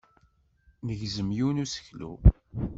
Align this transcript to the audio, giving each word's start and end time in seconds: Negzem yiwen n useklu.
Negzem 0.85 1.29
yiwen 1.35 1.57
n 1.61 1.63
useklu. 1.63 2.11